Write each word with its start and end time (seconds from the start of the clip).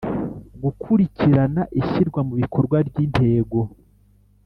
Gukurikirana 0.63 1.61
ishyirwa 1.81 2.19
mu 2.27 2.33
bikorwa 2.41 2.77
ry 2.87 2.97
Intego 3.05 3.59